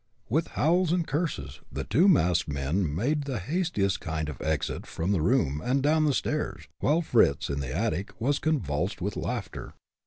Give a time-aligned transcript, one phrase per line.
[0.29, 4.87] With howls and curses, the two masked men made the hastiest kind of an exit
[4.87, 9.15] from the room and down the stairs, while Fritz in the attic was convulsed with
[9.15, 9.75] laughter.